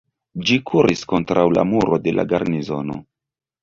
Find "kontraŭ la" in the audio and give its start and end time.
1.13-1.69